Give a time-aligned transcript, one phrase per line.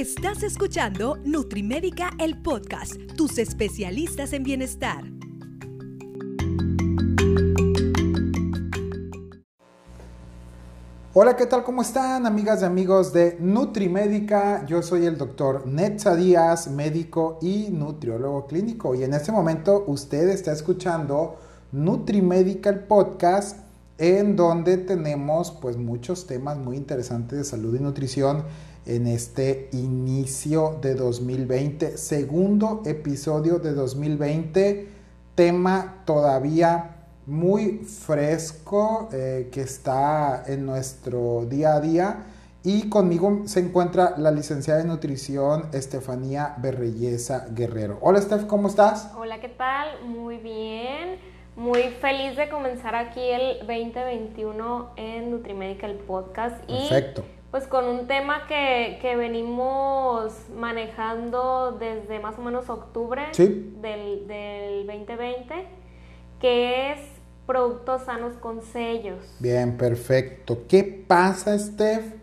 [0.00, 5.04] Estás escuchando Nutrimédica, el podcast, tus especialistas en bienestar.
[11.12, 11.64] Hola, ¿qué tal?
[11.64, 14.64] ¿Cómo están, amigas y amigos de Nutrimédica?
[14.64, 18.94] Yo soy el doctor Netza Díaz, médico y nutriólogo clínico.
[18.94, 21.36] Y en este momento usted está escuchando
[21.72, 23.58] Nutrimédica, el podcast,
[23.98, 28.44] en donde tenemos pues muchos temas muy interesantes de salud y nutrición
[28.86, 34.88] en este inicio de 2020, segundo episodio de 2020,
[35.34, 42.26] tema todavía muy fresco eh, que está en nuestro día a día.
[42.62, 47.98] Y conmigo se encuentra la licenciada de nutrición Estefanía Berreyesa Guerrero.
[48.02, 49.10] Hola Steph, ¿cómo estás?
[49.16, 50.04] Hola, ¿qué tal?
[50.04, 51.18] Muy bien.
[51.56, 56.62] Muy feliz de comenzar aquí el 2021 en Nutrimedical Podcast.
[56.66, 57.24] Perfecto.
[57.36, 64.26] Y pues con un tema que, que, venimos manejando desde más o menos octubre del,
[64.28, 65.66] del 2020,
[66.40, 67.00] que es
[67.46, 69.18] productos sanos con sellos.
[69.40, 70.58] Bien, perfecto.
[70.68, 72.14] ¿Qué pasa, Steph,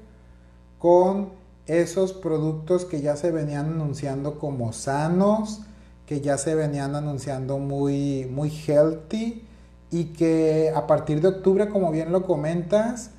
[0.79, 1.33] con
[1.65, 5.63] esos productos que ya se venían anunciando como sanos,
[6.05, 9.43] que ya se venían anunciando muy, muy healthy
[9.91, 13.11] y que a partir de octubre, como bien lo comentas,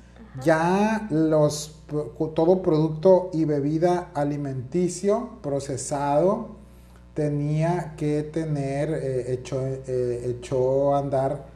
[0.43, 6.59] ya todo producto y bebida alimenticio procesado
[7.13, 11.47] tenía que tener eh, hecho, eh, hecho andar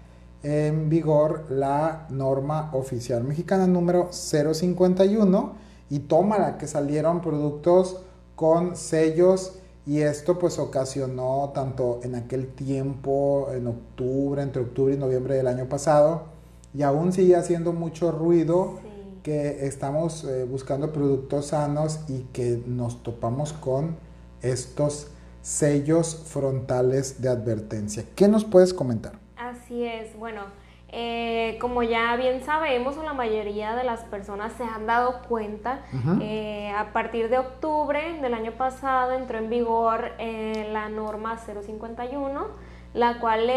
[0.41, 5.53] en vigor la norma oficial mexicana número 051
[5.89, 8.01] y tómala que salieron productos
[8.35, 9.53] con sellos
[9.85, 15.47] y esto pues ocasionó tanto en aquel tiempo, en octubre, entre octubre y noviembre del
[15.47, 16.32] año pasado,
[16.73, 18.79] y aún sigue haciendo mucho ruido
[19.23, 23.95] que estamos eh, buscando productos sanos y que nos topamos con
[24.41, 25.11] estos
[25.41, 28.03] sellos frontales de advertencia.
[28.15, 29.13] ¿Qué nos puedes comentar?
[29.37, 30.41] Así es, bueno,
[30.89, 35.85] eh, como ya bien sabemos, o la mayoría de las personas se han dado cuenta,
[36.21, 42.47] eh, a partir de octubre del año pasado entró en vigor la norma 051,
[42.93, 43.49] la cual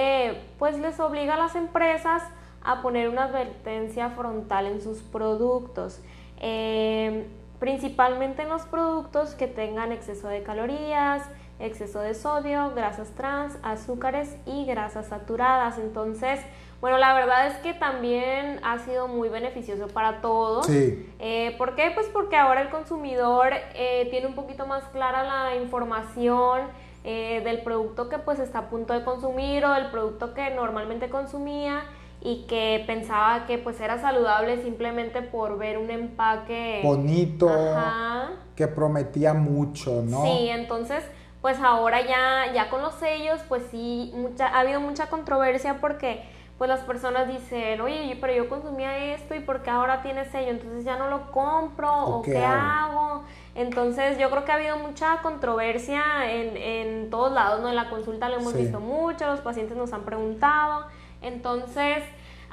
[0.58, 2.22] pues les obliga a las empresas
[2.66, 6.00] a poner una advertencia frontal en sus productos.
[6.41, 7.27] Eh,
[7.60, 11.22] principalmente en los productos que tengan exceso de calorías,
[11.60, 15.78] exceso de sodio, grasas trans, azúcares y grasas saturadas.
[15.78, 16.41] Entonces,
[16.81, 20.66] bueno, la verdad es que también ha sido muy beneficioso para todos.
[20.66, 21.09] Sí.
[21.21, 21.93] Eh, ¿Por qué?
[21.94, 26.62] Pues porque ahora el consumidor eh, tiene un poquito más clara la información
[27.04, 31.84] del producto que pues está a punto de consumir o del producto que normalmente consumía
[32.21, 37.49] y que pensaba que pues era saludable simplemente por ver un empaque bonito,
[38.54, 40.22] que prometía mucho, ¿no?
[40.22, 41.04] Sí, entonces
[41.41, 46.25] pues ahora ya, ya con los sellos pues sí, mucha, ha habido mucha controversia porque
[46.59, 50.84] pues las personas dicen, oye, pero yo consumía esto y porque ahora tiene sello, entonces
[50.84, 53.25] ya no lo compro o, qué, hago?
[53.54, 57.69] Entonces yo creo que ha habido mucha controversia en, en todos lados, ¿no?
[57.69, 60.87] En la consulta lo hemos visto mucho, los pacientes nos han preguntado.
[61.22, 61.99] Entonces,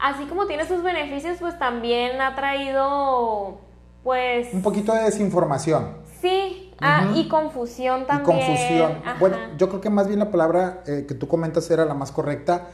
[0.01, 3.59] así como tiene sus beneficios, pues también ha traído,
[4.03, 4.53] pues...
[4.53, 6.03] Un poquito de desinformación.
[6.21, 8.37] Sí, ah, y confusión también.
[8.37, 8.91] Y confusión.
[9.19, 12.11] Bueno, yo creo que más bien la palabra eh, que tú comentas era la más
[12.11, 12.69] correcta.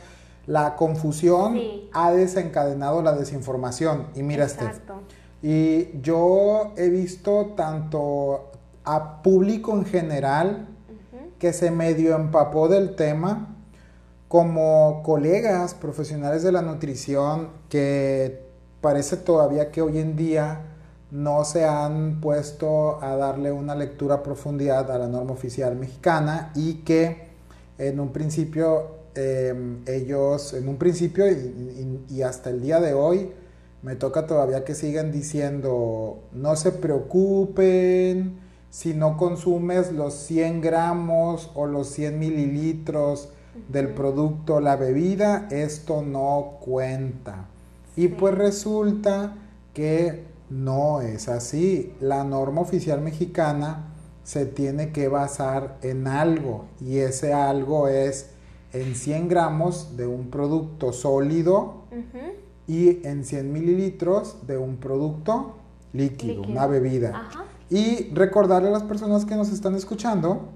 [0.45, 1.59] La confusión
[1.93, 4.07] ha desencadenado la desinformación.
[4.15, 5.01] Y mira, Exacto.
[5.41, 8.51] y yo he visto tanto
[8.83, 10.67] a público en general
[11.39, 13.55] que se medio empapó del tema
[14.29, 18.43] como colegas profesionales de la nutrición que
[18.79, 20.61] parece todavía que hoy en día
[21.09, 26.51] no se han puesto a darle una lectura a profundidad a la norma oficial mexicana
[26.55, 27.29] y que
[27.79, 33.31] en un principio em, ellos, en un principio y, hasta el día de hoy,
[33.81, 38.37] me toca todavía que sigan diciendo, no se preocupen
[38.69, 43.29] si no consumes los 100 gramos o los 100 mililitros
[43.67, 47.47] del producto, la bebida, esto no cuenta.
[47.95, 49.35] Y pues resulta
[49.73, 51.93] que no es así.
[51.99, 53.93] La norma oficial mexicana
[54.23, 58.31] se tiene que basar en algo y ese algo es
[58.73, 61.85] en 100 gramos de un producto sólido
[62.67, 65.55] y en 100 mililitros de un producto
[65.93, 67.29] líquido, una bebida.
[67.69, 70.49] Y recordarle a las personas que nos están escuchando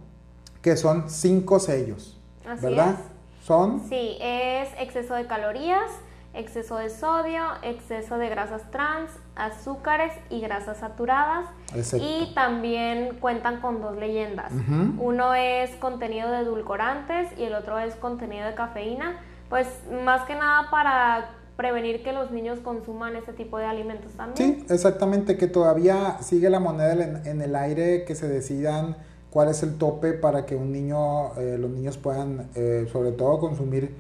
[0.62, 2.20] que son cinco sellos.
[2.62, 2.96] ¿Verdad?
[3.44, 3.82] ¿Son?
[3.90, 5.90] Sí, es exceso de calorías,
[6.34, 11.46] exceso de sodio, exceso de grasas trans, azúcares y grasas saturadas.
[12.00, 14.52] Y también cuentan con dos leyendas.
[14.98, 19.18] Uno es contenido de edulcorantes y el otro es contenido de cafeína.
[19.50, 19.68] Pues
[20.04, 24.66] más que nada para prevenir que los niños consuman ese tipo de alimentos también.
[24.68, 28.98] Sí, exactamente, que todavía sigue la moneda en el aire, que se decidan
[29.34, 33.40] cuál es el tope para que un niño, eh, los niños puedan eh, sobre todo
[33.40, 33.96] consumir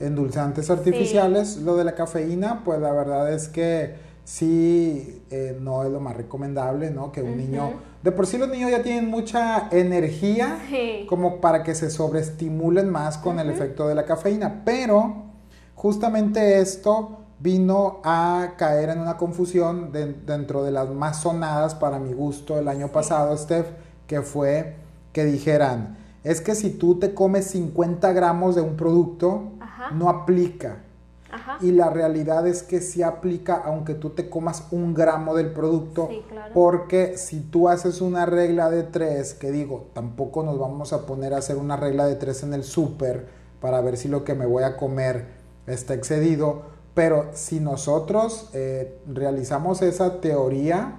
[0.00, 1.58] endulzantes artificiales.
[1.58, 6.16] Lo de la cafeína, pues la verdad es que sí, eh, no es lo más
[6.16, 7.12] recomendable, ¿no?
[7.12, 10.58] Que un niño, de por sí los niños ya tienen mucha energía
[11.06, 15.24] como para que se sobreestimulen más con el efecto de la cafeína, pero
[15.74, 22.14] justamente esto vino a caer en una confusión dentro de las más sonadas para mi
[22.14, 23.66] gusto el año pasado, Steph,
[24.08, 24.74] que fue
[25.12, 29.52] que dijeran, es que si tú te comes 50 gramos de un producto,
[29.92, 30.78] no aplica.
[31.60, 36.08] Y la realidad es que sí aplica aunque tú te comas un gramo del producto,
[36.54, 41.34] porque si tú haces una regla de tres, que digo, tampoco nos vamos a poner
[41.34, 43.28] a hacer una regla de tres en el súper
[43.60, 45.26] para ver si lo que me voy a comer
[45.66, 46.62] está excedido,
[46.94, 50.96] pero si nosotros eh, realizamos esa teoría,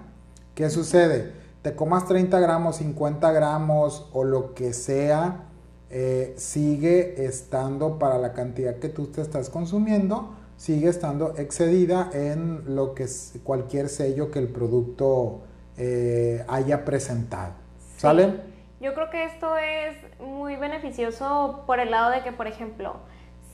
[0.53, 1.38] ¿qué sucede?
[1.61, 5.44] Te comas 30 gramos, 50 gramos o lo que sea,
[5.89, 12.75] eh, sigue estando para la cantidad que tú te estás consumiendo, sigue estando excedida en
[12.75, 15.41] lo que es cualquier sello que el producto
[15.77, 17.53] eh, haya presentado.
[17.97, 18.39] ¿Sale?
[18.79, 22.95] Yo creo que esto es muy beneficioso por el lado de que, por ejemplo,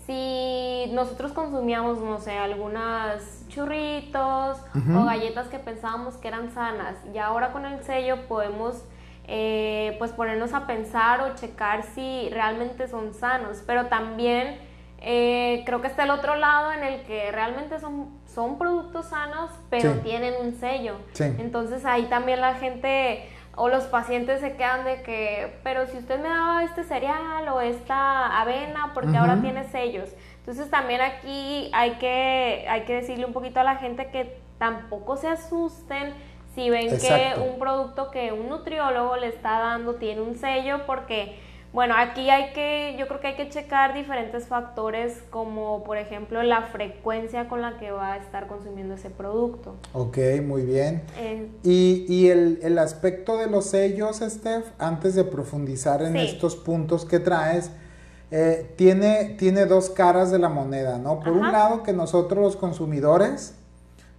[0.05, 4.57] si nosotros consumíamos, no sé, algunas churritos
[4.95, 8.83] o galletas que pensábamos que eran sanas y ahora con el sello podemos
[9.27, 14.59] eh, pues ponernos a pensar o checar si realmente son sanos, pero también
[14.99, 19.49] eh, creo que está el otro lado en el que realmente son, son productos sanos,
[19.69, 20.97] pero tienen un sello.
[21.19, 26.19] Entonces ahí también la gente o los pacientes se quedan de que, pero si usted
[26.19, 30.09] me daba este cereal o esta avena, porque ahora tiene sellos.
[30.39, 35.17] Entonces también aquí hay que, hay que decirle un poquito a la gente que tampoco
[35.17, 36.13] se asusten
[36.53, 41.37] si ven que un producto que un nutriólogo le está dando tiene un sello porque
[41.75, 46.41] bueno, aquí hay que, yo creo que hay que checar diferentes factores como por ejemplo
[46.41, 49.75] la frecuencia con la que va a estar consumiendo ese producto.
[49.91, 51.03] Ok, muy bien.
[51.17, 57.19] Eh, y, el, aspecto de los sellos, Steph, antes de profundizar en estos puntos que
[57.19, 57.71] traes,
[58.31, 61.19] eh, tiene, tiene dos caras de la moneda, ¿no?
[61.19, 63.53] Por un lado, que nosotros los consumidores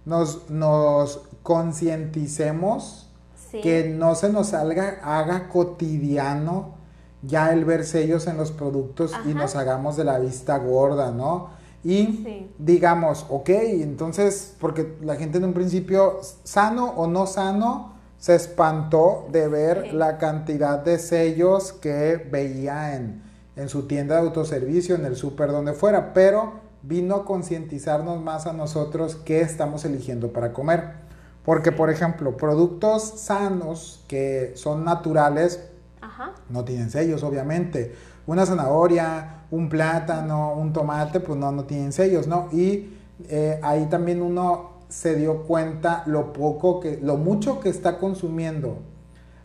[0.05, 3.09] nos, nos concienticemos,
[3.51, 6.76] que no se nos salga, haga cotidiano
[7.21, 11.49] ya el ver sellos en los productos y nos hagamos de la vista gorda, ¿no?
[11.83, 18.35] Y digamos, ok, entonces, porque la gente en un principio, sano o no sano, se
[18.35, 23.21] espantó de ver la cantidad de sellos que veía en,
[23.55, 28.47] en su tienda de autoservicio, en el súper, donde fuera, pero vino a concientizarnos más
[28.47, 31.07] a nosotros qué estamos eligiendo para comer.
[31.43, 35.69] Porque, por ejemplo, productos sanos que son naturales,
[36.49, 37.95] no tienen sellos, obviamente.
[38.25, 42.49] Una zanahoria, un plátano, un tomate, pues no, no tienen sellos, ¿no?
[42.51, 42.97] Y
[43.29, 48.79] eh, ahí también uno se dio cuenta lo poco que, lo mucho que está consumiendo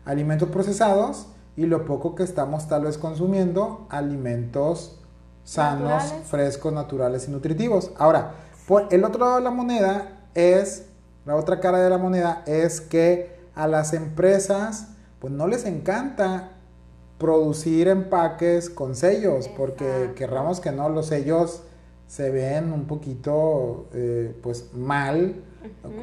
[0.05, 4.99] alimentos procesados y lo poco que estamos tal vez consumiendo alimentos
[5.43, 7.91] sanos, frescos, naturales y nutritivos.
[7.97, 8.35] Ahora,
[8.67, 10.85] por el otro lado de la moneda es,
[11.25, 14.87] la otra cara de la moneda es que a las empresas
[15.19, 16.52] pues no les encanta
[17.23, 21.61] producir empaques con sellos, porque querramos que no, los sellos
[22.05, 25.35] se ven un poquito eh, pues mal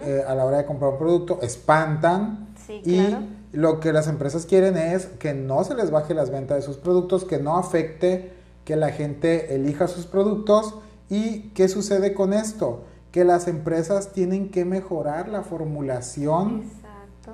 [0.02, 2.48] eh, a la hora de comprar un producto, espantan.
[2.86, 3.14] Y
[3.52, 6.78] lo que las empresas quieren es que no se les baje las ventas de sus
[6.78, 8.32] productos, que no afecte
[8.64, 10.76] que la gente elija sus productos.
[11.10, 16.62] Y qué sucede con esto, que las empresas tienen que mejorar la formulación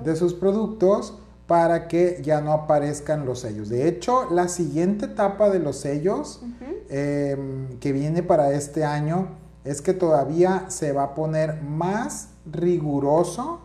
[0.03, 1.13] de sus productos
[1.47, 3.69] para que ya no aparezcan los sellos.
[3.69, 6.41] De hecho, la siguiente etapa de los sellos
[6.89, 9.29] em, que viene para este año
[9.63, 13.61] es que todavía se va a poner más riguroso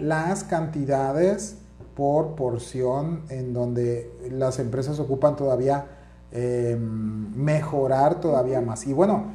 [0.00, 1.56] las cantidades
[1.96, 5.86] por porción en donde las empresas ocupan todavía
[6.30, 8.86] em, mejorar todavía más.
[8.86, 9.32] Y bueno,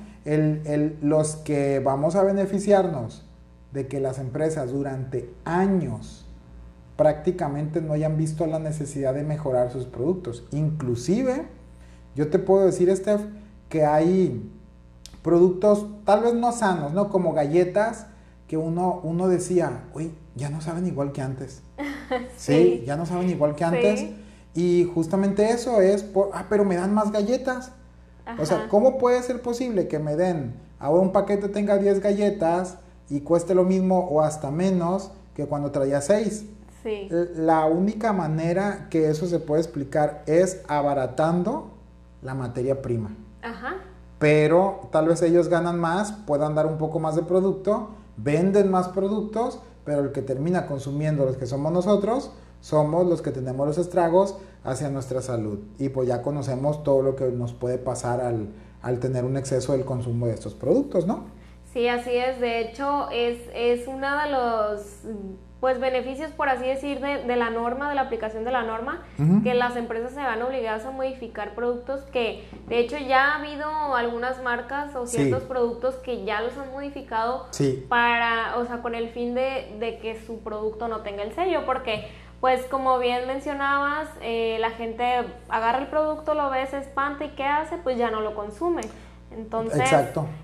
[1.01, 3.25] los que vamos a beneficiarnos
[3.71, 6.28] de que las empresas durante años
[6.99, 10.43] prácticamente no hayan visto la necesidad de mejorar sus productos.
[10.51, 11.45] Inclusive,
[12.13, 13.21] yo te puedo decir, Steph,
[13.69, 14.51] que hay
[15.21, 17.09] productos tal vez no sanos, ¿no?
[17.09, 18.07] Como galletas
[18.49, 21.61] que uno, uno decía, uy, ya no saben igual que antes.
[22.35, 22.83] sí.
[22.85, 24.07] ya no saben igual que antes.
[24.53, 27.71] Y justamente eso es, por, ah, pero me dan más galletas.
[28.37, 32.77] O sea, ¿cómo puede ser posible que me den, ahora un paquete tenga 10 galletas
[33.09, 36.58] y cueste lo mismo o hasta menos que cuando traía 6?
[36.89, 37.07] Sí.
[37.35, 41.71] La única manera que eso se puede explicar es abaratando
[42.23, 43.15] la materia prima.
[43.43, 43.75] Ajá.
[44.17, 48.89] Pero tal vez ellos ganan más, puedan dar un poco más de producto, venden más
[48.89, 53.77] productos, pero el que termina consumiendo los que somos nosotros, somos los que tenemos los
[53.77, 55.59] estragos hacia nuestra salud.
[55.77, 58.49] Y pues ya conocemos todo lo que nos puede pasar al,
[58.81, 61.25] al tener un exceso del consumo de estos productos, ¿no?
[61.71, 62.39] Sí, así es.
[62.41, 64.81] De hecho, es, es uno de los
[65.59, 69.01] pues beneficios, por así decir, de, de, la norma, de la aplicación de la norma,
[69.43, 73.95] que las empresas se van obligadas a modificar productos que, de hecho, ya ha habido
[73.95, 77.47] algunas marcas o ciertos productos que ya los han modificado
[77.89, 81.65] para, o sea, con el fin de, de, que su producto no tenga el sello,
[81.65, 82.07] porque
[82.39, 85.03] pues como bien mencionabas, eh, la gente
[85.49, 87.77] agarra el producto, lo ve, se espanta y ¿qué hace?
[87.77, 88.83] Pues ya no lo consume.
[89.31, 89.91] Entonces,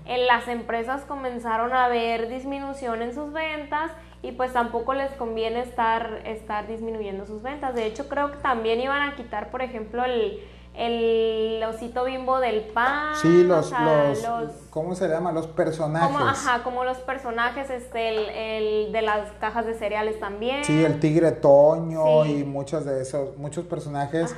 [0.04, 3.90] en las empresas comenzaron a ver disminución en sus ventas
[4.22, 7.74] y pues tampoco les conviene estar, estar disminuyendo sus ventas.
[7.74, 10.40] De hecho, creo que también iban a quitar, por ejemplo, el,
[10.74, 13.14] el osito bimbo del pan.
[13.20, 15.32] Sí, los, los, ¿cómo se llama?
[15.32, 16.08] Los personajes.
[16.08, 20.64] Como, ajá, como los personajes, este, el, el, de las cajas de cereales también.
[20.64, 24.34] Sí, el tigre Toño y muchos de esos, muchos personajes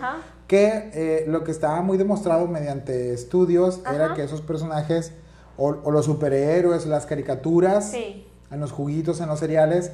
[0.47, 5.14] que eh, lo que estaba muy demostrado mediante estudios era que esos personajes
[5.56, 7.92] o, o, los superhéroes, las caricaturas,
[8.50, 9.92] en los juguitos, en los cereales,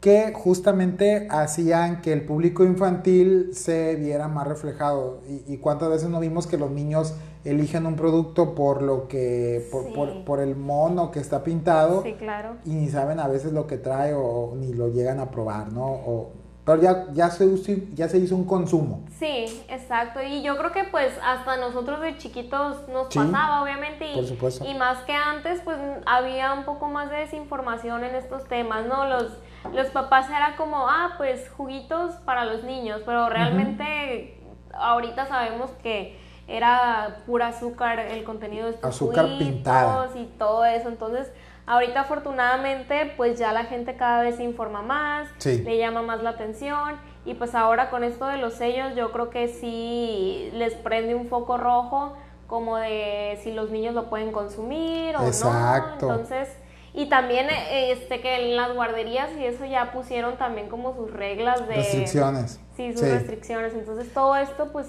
[0.00, 5.20] que justamente hacían que el público infantil se viera más reflejado.
[5.46, 7.14] Y, cuántas veces no vimos que los niños
[7.44, 12.02] eligen un producto por lo que, por, por, el mono que está pintado.
[12.02, 12.56] Sí, claro.
[12.64, 15.86] Y ni saben a veces lo que trae o, ni lo llegan a probar, ¿no?
[15.86, 16.30] O,
[16.66, 19.04] pero ya, ya, se, ya se hizo un consumo.
[19.18, 20.20] Sí, exacto.
[20.20, 24.10] Y yo creo que pues hasta nosotros de chiquitos nos pasaba, obviamente.
[24.10, 24.64] Y, por supuesto.
[24.66, 29.06] y más que antes, pues había un poco más de desinformación en estos temas, ¿no?
[29.06, 29.32] Los
[29.74, 34.40] los papás era como, ah, pues juguitos para los niños, pero realmente
[34.72, 36.18] ahorita sabemos que
[36.48, 41.32] era pura azúcar el contenido de estos azúcar pintada y todo eso, entonces
[41.66, 46.30] ahorita afortunadamente pues ya la gente cada vez se informa más, le llama más la
[46.30, 51.14] atención y pues ahora con esto de los sellos yo creo que sí les prende
[51.14, 56.06] un foco rojo como de si los niños lo pueden consumir o Exacto.
[56.06, 56.48] no, entonces
[56.96, 61.68] y también este que en las guarderías y eso ya pusieron también como sus reglas
[61.68, 62.58] de restricciones.
[62.74, 63.74] Sí, sus restricciones.
[63.74, 64.86] Entonces todo esto pues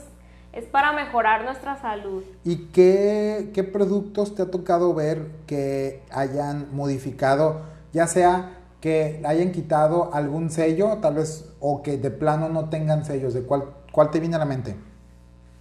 [0.57, 2.23] es para mejorar nuestra salud.
[2.43, 7.61] ¿Y qué, qué productos te ha tocado ver que hayan modificado,
[7.93, 13.05] ya sea que hayan quitado algún sello, tal vez, o que de plano no tengan
[13.05, 13.35] sellos?
[13.35, 14.75] ¿De cuál, cuál te viene a la mente?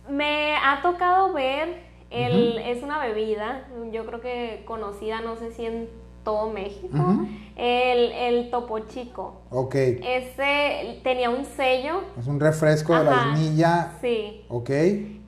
[0.08, 5.66] Me ha tocado ver, el, es una bebida, yo creo que conocida, no sé si
[5.66, 5.90] en
[6.26, 6.98] todo México.
[7.54, 9.42] el, el, Topo Chico.
[9.50, 9.76] Ok.
[9.76, 12.02] Ese tenía un sello.
[12.18, 13.92] Es un refresco de vainilla.
[14.00, 14.44] Sí.
[14.48, 14.70] Ok.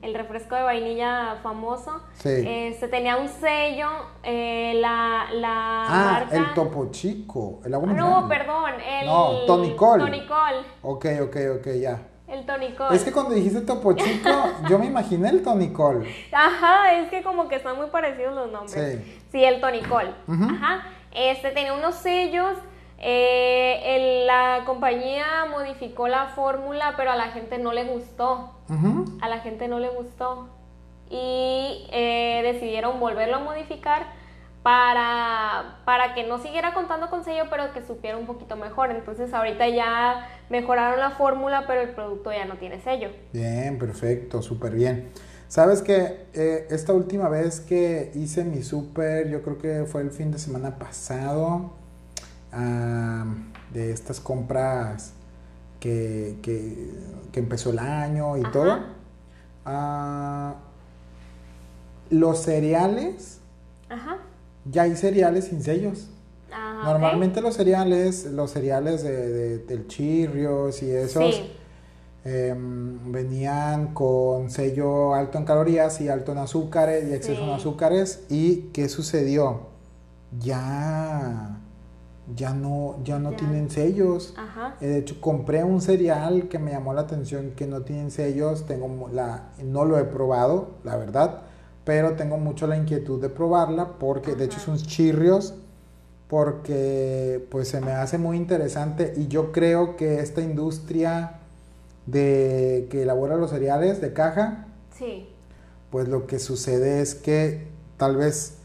[0.01, 2.01] El refresco de vainilla famoso.
[2.15, 2.43] Sí.
[2.45, 3.87] Este tenía un sello.
[4.23, 7.61] Eh, la, la ah, el Topo Chico.
[7.63, 8.71] El agua No, perdón.
[8.85, 9.99] El no, Tonicol.
[10.01, 10.65] Tonicol.
[10.81, 12.01] Ok, ok, ok, ya.
[12.29, 12.93] El tonicol.
[12.93, 14.29] Es que cuando dijiste Topo Chico,
[14.69, 16.05] yo me imaginé el tonicol.
[16.31, 19.01] Ajá, es que como que están muy parecidos los nombres.
[19.01, 19.18] Sí.
[19.31, 20.15] Sí, el tonicol.
[20.27, 20.83] Ajá.
[21.11, 22.57] Este tenía unos sellos.
[23.01, 28.51] Eh, la compañía modificó la fórmula, pero a la gente no le gustó.
[29.21, 30.49] A la gente no le gustó.
[31.09, 34.05] Y eh, decidieron volverlo a modificar
[34.61, 38.91] para, para que no siguiera contando con sello, pero que supiera un poquito mejor.
[38.91, 43.09] Entonces ahorita ya mejoraron la fórmula, pero el producto ya no tiene sello.
[43.33, 45.11] Bien, perfecto, súper bien.
[45.49, 50.11] Sabes que eh, esta última vez que hice mi súper, yo creo que fue el
[50.11, 51.71] fin de semana pasado,
[53.73, 55.11] de estas compras
[55.79, 56.93] que, que,
[57.33, 58.79] empezó el año y todo.
[59.65, 60.55] Ah,
[62.09, 63.39] los cereales
[63.87, 64.17] Ajá
[64.65, 66.07] ya hay cereales sin sellos.
[66.83, 71.43] Normalmente los cereales, los cereales de, del chirrios y esos
[72.23, 78.25] em, venían con sello alto en calorías y alto en azúcares y exceso en azúcares.
[78.29, 79.67] ¿Y qué sucedió?
[80.39, 81.59] Ya,
[82.35, 84.33] ya no, ya no tienen sellos.
[84.81, 88.65] Eh, de hecho, compré un cereal que me llamó la atención que no tienen sellos.
[88.65, 91.43] Tengo la, no lo he probado, la verdad
[91.89, 95.55] pero tengo mucho la inquietud de probarla porque de hecho son chirrios
[96.27, 101.38] porque pues se me hace muy interesante y yo creo que esta industria
[102.05, 105.29] de que elabora los cereales de caja, sí.
[105.89, 108.57] pues lo que sucede es que tal vez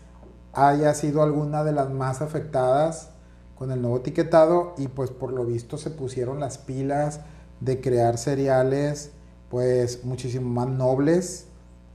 [0.53, 3.11] haya sido alguna de las más afectadas
[3.57, 7.21] con el nuevo etiquetado y pues por lo visto se pusieron las pilas
[7.61, 9.11] de crear cereales
[9.49, 11.47] pues muchísimo más nobles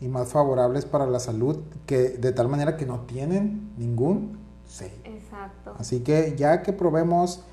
[0.01, 4.95] y más favorables para la salud que de tal manera que no tienen ningún sello.
[5.03, 5.75] Exacto.
[5.77, 7.43] Así que ya que probemos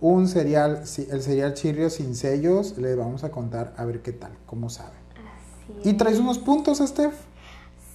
[0.00, 4.32] un cereal, el cereal chirrio sin sellos, les vamos a contar a ver qué tal,
[4.46, 4.96] cómo sabe.
[5.14, 7.14] Así ¿Y traes unos puntos, Steph?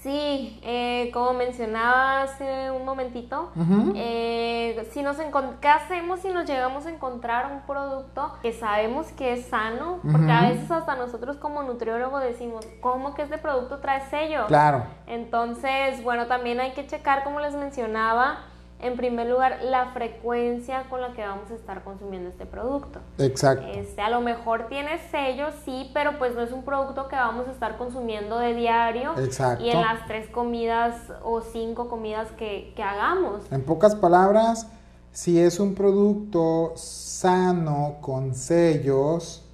[0.05, 3.51] Sí, eh, como mencionaba hace un momentito,
[3.95, 5.17] eh, si nos
[5.59, 10.01] ¿qué hacemos si nos llegamos a encontrar un producto que sabemos que es sano?
[10.11, 14.45] Porque a veces hasta nosotros como nutriólogo decimos, ¿cómo que este producto trae sello?
[14.45, 14.83] Claro.
[15.07, 18.43] Entonces, bueno, también hay que checar, como les mencionaba,
[18.79, 22.99] en primer lugar, la frecuencia con la que vamos a estar consumiendo este producto.
[23.17, 23.65] Exacto.
[23.67, 27.47] Este, a lo mejor tiene sello, sí, pero pues no es un producto que vamos
[27.47, 29.17] a estar consumiendo de diario.
[29.17, 29.63] Exacto.
[29.63, 33.51] Y en las tres comidas o cinco comidas que, que hagamos.
[33.51, 34.67] En pocas palabras,
[35.11, 39.45] si es un producto sano, con sellos,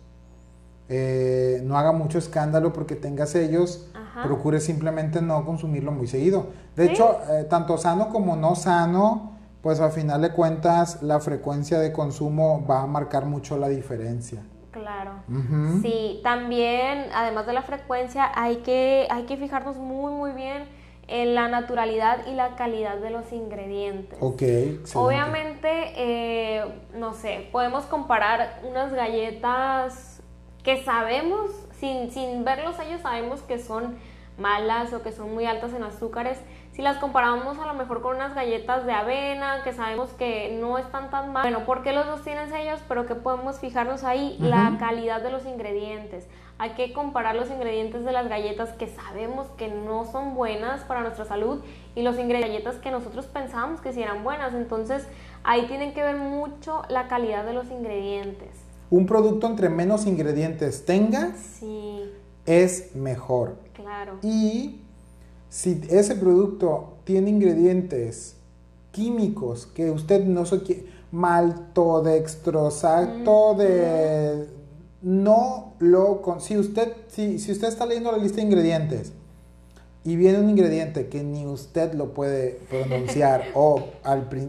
[0.89, 3.87] eh, no haga mucho escándalo porque tenga sellos,
[4.23, 6.47] procure simplemente no consumirlo muy seguido.
[6.75, 11.79] De hecho, eh, tanto sano como no sano, pues al final de cuentas la frecuencia
[11.79, 14.43] de consumo va a marcar mucho la diferencia.
[14.71, 15.11] Claro.
[15.81, 20.63] Sí, también, además de la frecuencia, hay que, hay que fijarnos muy, muy bien
[21.07, 24.17] en la naturalidad y la calidad de los ingredientes.
[24.21, 24.41] Ok.
[24.95, 26.63] Obviamente, eh,
[26.95, 30.23] no sé, podemos comparar unas galletas
[30.63, 31.51] que sabemos,
[31.81, 33.97] sin, sin verlos ellos sabemos que son
[34.37, 36.39] malas o que son muy altas en azúcares.
[36.73, 40.77] Si las comparamos a lo mejor con unas galletas de avena, que sabemos que no
[40.77, 42.79] están tan mal, bueno, ¿por qué los dos tienen sellos?
[42.87, 46.29] Pero que podemos fijarnos ahí la calidad de los ingredientes.
[46.59, 51.01] Hay que comparar los ingredientes de las galletas que sabemos que no son buenas para
[51.01, 51.63] nuestra salud
[51.95, 54.53] y los ingredientes que nosotros pensábamos que sí eran buenas.
[54.53, 55.07] Entonces,
[55.43, 60.85] ahí tienen que ver mucho la calidad de los ingredientes un producto entre menos ingredientes
[60.85, 61.33] tenga,
[62.45, 63.55] es mejor.
[63.73, 64.19] Claro.
[64.21, 64.81] Y
[65.49, 68.35] si ese producto tiene ingredientes
[68.91, 74.47] químicos que usted no se maltodextrosato de
[75.01, 79.11] no lo si usted si, si usted está leyendo la lista de ingredientes
[80.05, 83.83] y viene un ingrediente que ni usted lo puede pronunciar o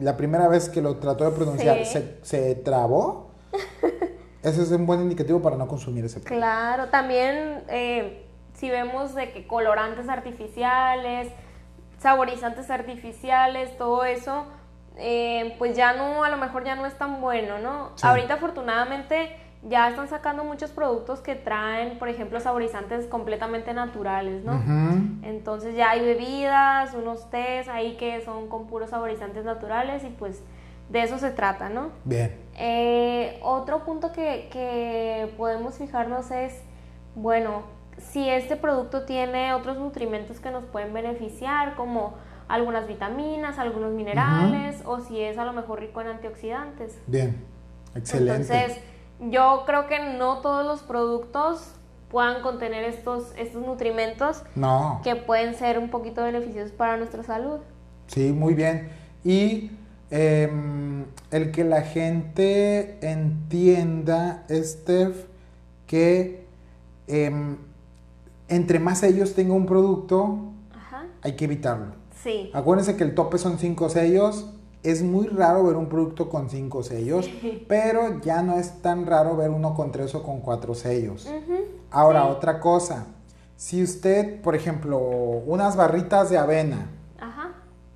[0.01, 3.27] la primera vez que lo trató de pronunciar se, se trabó
[4.43, 6.35] ese es un buen indicativo para no consumir ese producto.
[6.35, 11.29] Claro, también eh, si vemos de que colorantes artificiales,
[11.99, 14.47] saborizantes artificiales, todo eso,
[14.97, 17.93] eh, pues ya no, a lo mejor ya no es tan bueno, ¿no?
[18.03, 24.61] Ahorita afortunadamente ya están sacando muchos productos que traen, por ejemplo, saborizantes completamente naturales, ¿no?
[25.23, 30.43] Entonces ya hay bebidas, unos tés ahí que son con puros saborizantes naturales y pues
[30.93, 31.89] de eso se trata, ¿no?
[32.05, 32.37] Bien.
[32.59, 36.53] Eh, otro punto que, podemos fijarnos es,
[37.15, 37.63] bueno,
[37.97, 42.15] si este producto tiene otros nutrimentos que nos pueden beneficiar, como
[42.47, 46.99] algunas vitaminas, algunos minerales, o si es a lo mejor rico en antioxidantes.
[47.07, 47.43] Bien,
[47.95, 48.43] excelente.
[48.43, 48.85] Entonces,
[49.31, 51.75] yo creo que no todos los productos
[52.11, 55.01] puedan contener estos, estos nutrimentos no.
[55.03, 57.61] que pueden ser un poquito beneficiosos para nuestra salud.
[58.09, 58.91] Sí, muy bien.
[59.25, 59.71] Y
[60.15, 65.25] Em, el que la gente entienda, Steph,
[65.87, 66.45] que
[67.07, 67.57] em,
[68.49, 70.39] entre más sellos tenga un producto,
[71.23, 71.95] hay que evitarlo.
[72.23, 72.51] Sí.
[72.53, 74.51] Acuérdense que el tope son cinco sellos.
[74.83, 77.31] Es muy raro ver un producto con cinco sellos,
[77.67, 81.27] pero ya no es tan raro ver uno con tres o con cuatro sellos.
[81.91, 83.07] Ahora, otra cosa.
[83.57, 86.91] Si usted, por ejemplo, unas barritas de avena,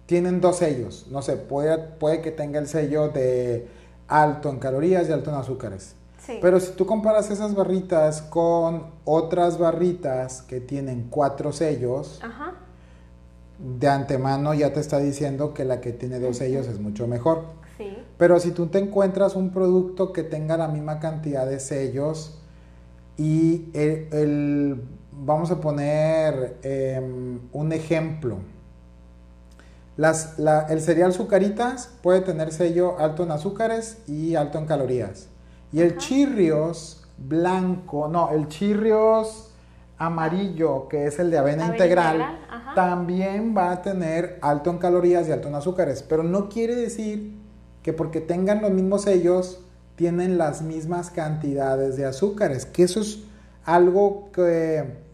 [0.06, 1.06] tienen dos sellos.
[1.10, 3.68] No sé, puede, puede que tenga el sello de
[4.08, 5.94] alto en calorías y alto en azúcares.
[6.40, 12.20] Pero si tú comparas esas barritas con otras barritas que tienen cuatro sellos,
[13.58, 17.44] de antemano ya te está diciendo que la que tiene dos sellos es mucho mejor.
[17.78, 17.96] Sí.
[18.18, 22.38] Pero si tú te encuentras un producto que tenga la misma cantidad de sellos
[23.16, 28.38] y el, vamos a poner em, un ejemplo,
[29.96, 35.28] las, el cereal Zucaritas puede tener sello alto en azúcares y alto en calorías.
[35.72, 39.52] Y el chirrios blanco, no, el chirrios
[39.98, 42.38] amarillo, que es el de avena, integral,
[42.74, 46.02] también va a tener alto en calorías y alto en azúcares.
[46.02, 47.38] Pero no quiere decir
[47.82, 49.60] que porque tengan los mismos sellos,
[49.94, 52.66] tienen las mismas cantidades de azúcares.
[52.66, 53.20] Que eso es
[53.64, 55.05] algo que,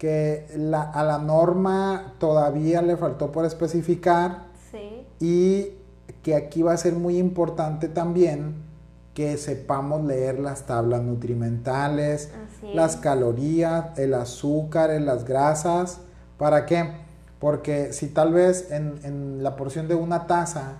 [0.00, 0.46] que
[0.94, 4.48] a la norma todavía le faltó por especificar.
[5.20, 5.74] Y
[6.22, 8.54] que aquí va a ser muy importante también
[9.12, 12.30] que sepamos leer las tablas nutrimentales,
[12.74, 15.98] las calorías, el azúcar, las grasas.
[16.38, 16.92] ¿Para qué?
[17.38, 20.78] Porque si tal vez en, la porción de una taza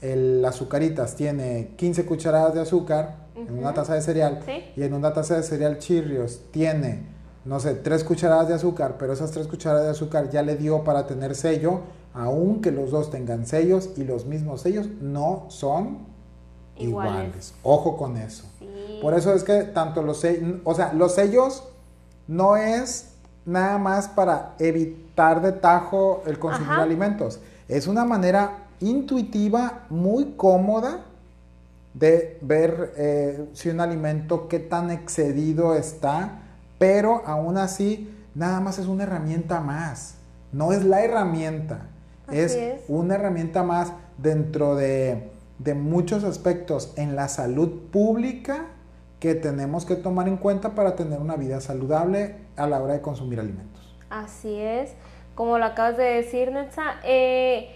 [0.00, 4.40] el azucaritas tiene 15 cucharadas de azúcar en una taza de cereal
[4.74, 7.15] y en una taza de cereal chirrios tiene,
[7.46, 10.82] no sé, 3 cucharadas de azúcar, pero esas 3 cucharadas de azúcar ya le dio
[10.84, 11.80] para tener sello,
[12.12, 15.98] aunque los dos tengan sellos y los mismos sellos, no son
[16.76, 17.54] iguales.
[17.62, 18.44] Ojo con eso.
[19.00, 21.64] Por eso es que tanto los sellos, o sea, los sellos
[22.26, 23.12] no es
[23.44, 27.38] nada más para evitar de tajo el consumir alimentos.
[27.68, 31.00] Es una manera intuitiva, muy cómoda
[31.94, 36.42] de ver eh, si un alimento qué tan excedido está,
[36.78, 40.16] pero aún así nada más es una herramienta más.
[40.52, 41.88] No es la herramienta,
[42.30, 42.58] es
[42.88, 48.66] una herramienta más dentro de de muchos aspectos en la salud pública
[49.20, 53.00] que tenemos que tomar en cuenta para tener una vida saludable a la hora de
[53.00, 53.94] consumir alimentos.
[54.10, 54.92] Así es,
[55.34, 56.96] como lo acabas de decir, Netza.
[57.04, 57.70] Eh,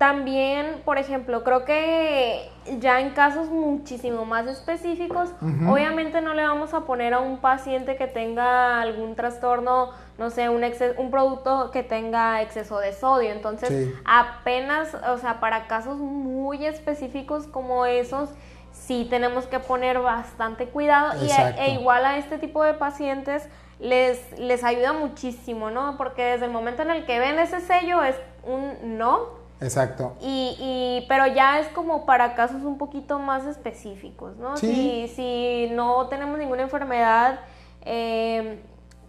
[0.00, 5.28] también, por ejemplo, creo que ya en casos muchísimo más específicos,
[5.68, 10.48] obviamente no le vamos a poner a un paciente que tenga algún trastorno, no sé,
[10.48, 10.64] un,
[10.96, 13.30] un producto que tenga exceso de sodio.
[13.30, 18.30] Entonces, apenas, o sea, para casos muy específicos como esos,
[18.72, 21.22] sí tenemos que poner bastante cuidado.
[21.22, 25.98] Y e, igual a este tipo de pacientes les, les ayuda muchísimo, ¿no?
[25.98, 30.16] Porque desde el momento en el que ven ese sello es un no Exacto.
[30.20, 34.56] Y, y, pero ya es como para casos un poquito más específicos, ¿no?
[34.56, 37.40] Si, si no tenemos ninguna enfermedad
[37.82, 38.60] eh,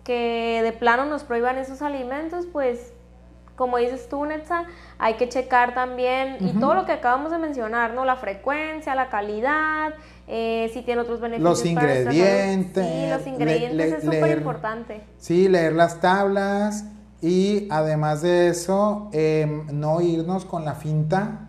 [0.04, 2.94] que de plano nos prohíban esos alimentos, pues
[3.56, 4.64] como dices tú, Netza,
[4.98, 8.06] hay que checar también y todo lo que acabamos de mencionar, ¿no?
[8.06, 9.94] La frecuencia, la calidad,
[10.28, 11.60] eh, si tiene otros beneficios.
[11.60, 12.84] Los ingredientes.
[12.84, 15.02] sí, los ingredientes es súper importante.
[15.20, 16.86] Sí, leer las tablas.
[17.22, 21.48] Y además de eso, em, no irnos con la finta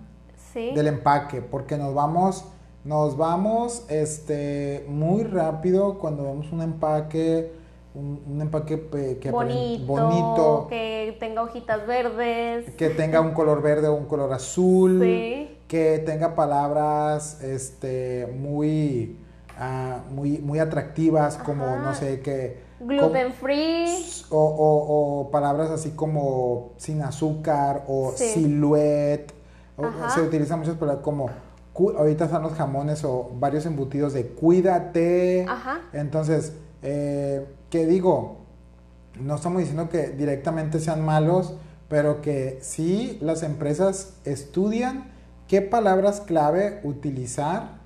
[0.55, 2.45] del empaque, porque nos vamos,
[2.85, 7.53] nos vamos este, muy rápido cuando vemos un empaque,
[7.95, 14.05] un, empaque que bonito, que tenga hojitas verdes, que tenga un color verde o un
[14.05, 19.17] color azul, que tenga palabras este, muy,
[19.59, 23.87] ah, muy, muy atractivas, como no sé, que Gluten free.
[24.31, 29.33] O, palabras así como sin azúcar o silhouette.
[30.15, 31.31] se utilizan muchas palabras como
[31.75, 35.47] ahorita están los jamones o varios embutidos de cuídate.
[35.93, 38.39] Entonces, eh, ¿qué digo?
[39.21, 41.55] No estamos diciendo que directamente sean malos,
[41.89, 45.13] pero que sí las empresas estudian
[45.49, 47.82] qué palabras clave utilizar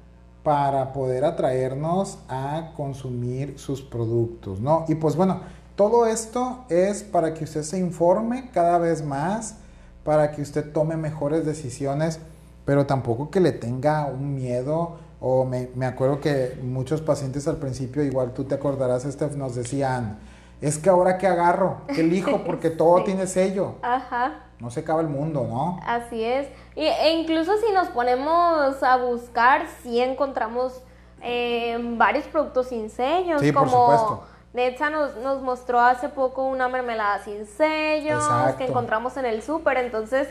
[0.46, 4.84] para poder atraernos a consumir sus productos, ¿no?
[4.86, 5.40] Y pues bueno,
[5.74, 9.56] todo esto es para que usted se informe cada vez más,
[10.04, 12.20] para que usted tome mejores decisiones,
[12.64, 18.04] pero tampoco que le tenga un miedo o me, acuerdo que muchos pacientes al principio,
[18.04, 20.16] igual tú te acordarás, Steph, nos decían,
[20.60, 23.74] es que ahora que agarro, que elijo, porque todo tiene sello.
[23.82, 24.42] Ajá.
[24.58, 25.80] No se acaba el mundo, ¿no?
[25.86, 26.48] Así es.
[26.74, 30.80] Y, e incluso si nos ponemos a buscar, sí encontramos
[31.22, 33.40] eh, varios productos sin sellos.
[33.40, 34.26] Sí, como por supuesto.
[34.54, 38.24] Netza nos, nos mostró hace poco una mermelada sin sellos
[38.56, 39.76] que encontramos en el súper.
[39.76, 40.28] Entonces,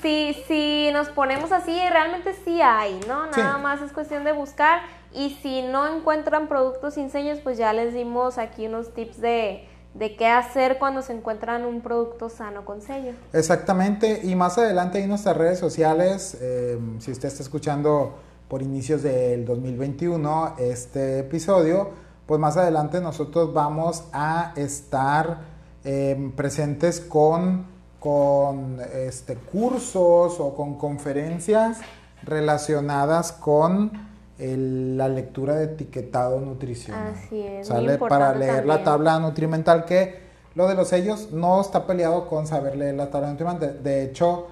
[0.00, 3.26] si, si nos ponemos así, realmente sí hay, ¿no?
[3.26, 4.82] Nada más es cuestión de buscar.
[5.16, 9.66] Y si no encuentran productos sin sellos, pues ya les dimos aquí unos tips de,
[9.98, 13.12] qué hacer cuando se encuentran un producto sano con sello.
[13.32, 18.14] Exactamente, y más adelante en nuestras redes sociales, eh, si usted está escuchando
[18.46, 21.88] por inicios del 2021 este episodio,
[22.26, 25.38] pues más adelante nosotros vamos a estar
[25.82, 27.64] eh, presentes con,
[28.00, 31.78] con este, cursos o con conferencias
[32.22, 37.14] relacionadas con la lectura de etiquetado nutricional.
[37.14, 37.68] Así es.
[37.68, 37.98] ¿Sale?
[37.98, 42.76] Para leer la tabla nutrimental que lo de los sellos no está peleado con saber
[42.76, 43.82] leer la tabla nutrimental.
[43.82, 44.48] De, hecho,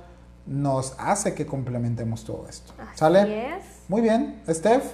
[0.47, 2.73] nos hace que complementemos todo esto.
[2.95, 3.21] ¿Sale?
[3.21, 3.65] Así es.
[3.89, 4.43] Muy bien.
[4.49, 4.85] Steph,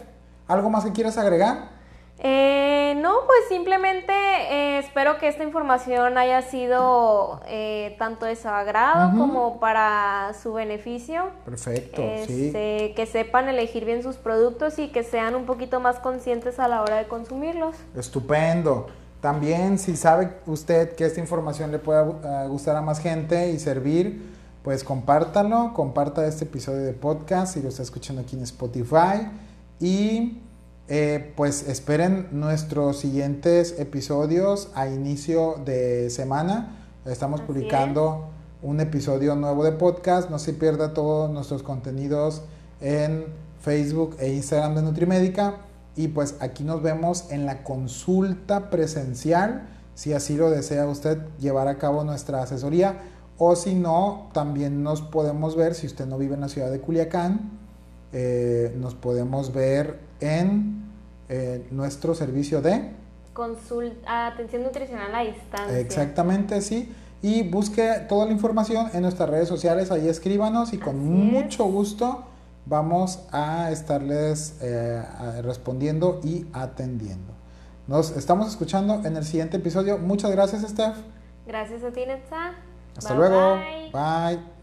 [0.49, 1.80] ¿algo más que quieras agregar?
[2.23, 8.47] Eh, no, pues simplemente eh, espero que esta información haya sido eh, tanto de su
[8.49, 11.31] agrado como para su beneficio.
[11.47, 16.59] Perfecto, este, Que sepan elegir bien sus productos y que sean un poquito más conscientes
[16.59, 17.75] a la hora de consumirlos.
[17.97, 18.89] Estupendo.
[19.23, 22.03] También si sabe usted que esta información le pueda
[22.47, 24.31] gustar a más gente y servir,
[24.63, 29.29] pues compártalo, comparta este episodio de podcast si lo está escuchando aquí en Spotify
[29.79, 30.39] y
[30.93, 36.79] eh, pues esperen nuestros siguientes episodios a inicio de semana.
[37.07, 40.31] Estamos publicando un episodio nuevo de podcast.
[40.31, 42.43] No se pierda todos nuestros contenidos
[42.81, 43.27] en
[43.61, 45.59] Facebook e Instagram de Nutrimédica.
[45.95, 51.69] Y pues aquí nos vemos en la consulta presencial, si así lo desea usted llevar
[51.69, 52.99] a cabo nuestra asesoría.
[53.39, 56.81] O si no, también nos podemos ver, si usted no vive en la ciudad de
[56.81, 57.61] Culiacán,
[58.13, 60.85] eh, nos podemos ver en
[61.29, 62.91] eh, nuestro servicio de
[63.33, 65.79] Consulta, atención nutricional a distancia.
[65.79, 66.93] Exactamente, sí.
[67.23, 72.25] Y busque toda la información en nuestras redes sociales, ahí escríbanos y con mucho gusto
[72.67, 75.03] vamos a estarles eh,
[75.43, 77.33] respondiendo y atendiendo.
[77.87, 79.99] Nos estamos escuchando en el siguiente episodio.
[79.99, 80.97] Muchas gracias, Steph.
[81.47, 82.53] Gracias a ti, Netza.
[82.97, 83.57] Hasta luego.
[83.57, 83.91] bye.
[83.93, 84.60] Gracias